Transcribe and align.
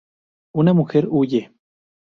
Una 0.55 0.73
mujer 0.73 1.07
huye. 1.11 1.51